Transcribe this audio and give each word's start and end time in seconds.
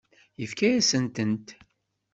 Yefka-yasent-tent. 0.41 1.47